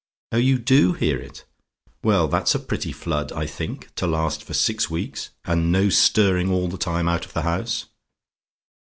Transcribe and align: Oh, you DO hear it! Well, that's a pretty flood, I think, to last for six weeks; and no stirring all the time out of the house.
Oh, 0.31 0.37
you 0.37 0.57
DO 0.57 0.93
hear 0.93 1.19
it! 1.19 1.45
Well, 2.03 2.27
that's 2.27 2.55
a 2.55 2.59
pretty 2.59 2.91
flood, 2.91 3.31
I 3.33 3.45
think, 3.45 3.93
to 3.97 4.07
last 4.07 4.43
for 4.43 4.55
six 4.55 4.89
weeks; 4.89 5.29
and 5.45 5.71
no 5.71 5.89
stirring 5.89 6.49
all 6.49 6.67
the 6.69 6.77
time 6.79 7.07
out 7.07 7.23
of 7.23 7.33
the 7.33 7.43
house. 7.43 7.85